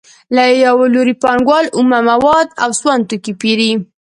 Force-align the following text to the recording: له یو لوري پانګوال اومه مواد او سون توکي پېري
له 0.35 0.43
یو 0.65 0.77
لوري 0.93 1.15
پانګوال 1.23 1.65
اومه 1.77 1.99
مواد 2.09 2.47
او 2.63 2.69
سون 2.81 2.99
توکي 3.09 3.33
پېري 3.41 3.71